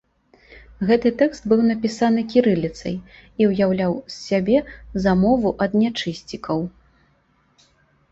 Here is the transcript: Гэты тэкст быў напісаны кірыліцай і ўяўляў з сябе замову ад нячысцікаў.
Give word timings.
Гэты 0.91 1.09
тэкст 1.17 1.43
быў 1.51 1.59
напісаны 1.71 2.21
кірыліцай 2.31 2.95
і 3.45 3.49
ўяўляў 3.51 3.93
з 4.15 4.15
сябе 4.29 4.57
замову 5.05 5.49
ад 5.67 5.71
нячысцікаў. 5.81 6.59